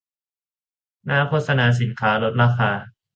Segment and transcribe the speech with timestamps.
[1.05, 2.71] หน้าโฆษณาสินค้าลดราคา